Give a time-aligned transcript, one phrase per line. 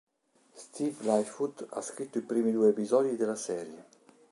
[0.55, 3.85] Steve Lightfoot ha scritto i primi due episodi della serie.